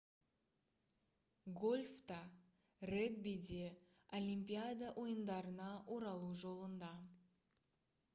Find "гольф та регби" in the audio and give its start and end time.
1.59-3.33